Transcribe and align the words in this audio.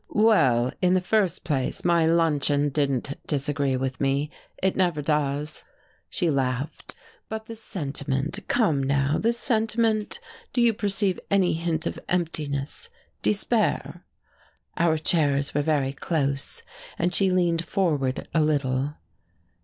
"Well, 0.09 0.73
in 0.81 0.95
the 0.95 0.99
first 0.99 1.43
place, 1.43 1.85
my 1.85 2.07
luncheon 2.07 2.69
didn't 2.69 3.19
disagree 3.27 3.77
with 3.77 4.01
me. 4.01 4.31
It 4.57 4.75
never 4.75 4.99
does." 4.99 5.63
She 6.09 6.31
laughed. 6.31 6.95
"But 7.29 7.45
the 7.45 7.55
sentiment 7.55 8.39
come 8.47 8.81
now 8.81 9.19
the 9.19 9.31
sentiment? 9.31 10.19
Do 10.53 10.61
you 10.63 10.73
perceive 10.73 11.19
any 11.29 11.53
hint 11.53 11.85
of 11.85 11.99
emptiness 12.09 12.89
despair?" 13.21 14.03
Our 14.75 14.97
chairs 14.97 15.53
were 15.53 15.61
very 15.61 15.93
close, 15.93 16.63
and 16.97 17.13
she 17.13 17.29
leaned 17.29 17.63
forward 17.63 18.27
a 18.33 18.41
little. 18.41 18.95